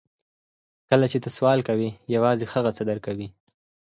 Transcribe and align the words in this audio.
کله 0.89 1.05
چې 1.11 1.17
ته 1.23 1.29
سوال 1.37 1.59
کوې 1.67 1.89
یوازې 2.15 2.45
هغه 2.53 2.71
څه 2.77 2.83
درکوي 2.89 3.27